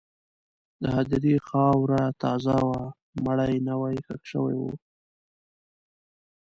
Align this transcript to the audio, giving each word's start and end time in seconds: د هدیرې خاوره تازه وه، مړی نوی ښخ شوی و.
د 0.81 0.83
هدیرې 0.97 1.35
خاوره 1.47 2.03
تازه 2.21 2.55
وه، 2.67 2.81
مړی 3.25 3.55
نوی 3.69 3.95
ښخ 4.05 4.21
شوی 4.31 4.55
و. 4.59 4.63